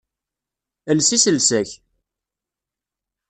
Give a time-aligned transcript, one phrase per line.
[0.93, 1.69] Els iselsa-k!